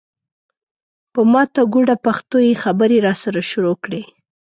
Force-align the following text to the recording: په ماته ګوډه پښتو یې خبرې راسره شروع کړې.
په 1.13 1.21
ماته 1.31 1.61
ګوډه 1.73 1.95
پښتو 2.05 2.37
یې 2.47 2.53
خبرې 2.63 2.97
راسره 3.07 3.41
شروع 3.51 3.75
کړې. 3.83 4.01